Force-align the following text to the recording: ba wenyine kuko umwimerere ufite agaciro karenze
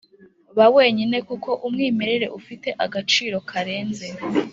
ba 0.57 0.65
wenyine 0.75 1.17
kuko 1.29 1.49
umwimerere 1.67 2.27
ufite 2.39 2.69
agaciro 2.85 3.37
karenze 3.49 4.07